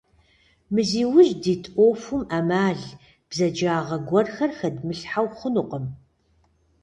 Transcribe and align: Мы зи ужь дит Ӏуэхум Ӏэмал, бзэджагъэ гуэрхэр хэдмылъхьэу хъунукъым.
Мы 0.73 0.81
зи 0.89 1.01
ужь 1.17 1.33
дит 1.43 1.63
Ӏуэхум 1.73 2.21
Ӏэмал, 2.29 2.81
бзэджагъэ 3.29 3.97
гуэрхэр 4.07 4.51
хэдмылъхьэу 4.57 5.27
хъунукъым. 5.35 5.85